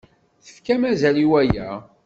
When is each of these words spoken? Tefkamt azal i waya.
Tefkamt 0.45 0.85
azal 0.91 1.17
i 1.23 1.25
waya. 1.31 1.67